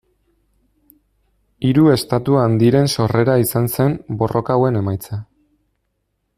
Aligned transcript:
Hiru 1.67 1.83
estatu 1.95 2.39
handiren 2.45 2.91
sorrera 2.95 3.37
izan 3.45 3.71
zen 3.77 3.95
borroka 4.23 4.59
hauen 4.59 4.81
emaitza. 4.81 5.23